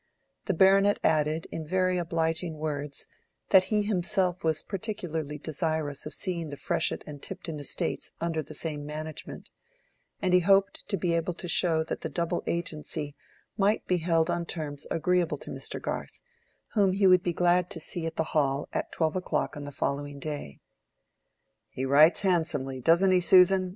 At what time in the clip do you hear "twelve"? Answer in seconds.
18.91-19.15